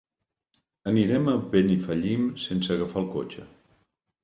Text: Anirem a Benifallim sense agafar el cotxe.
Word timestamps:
Anirem 0.91 1.29
a 1.33 1.35
Benifallim 1.51 2.25
sense 2.47 2.75
agafar 2.79 3.03
el 3.05 3.09
cotxe. 3.19 3.49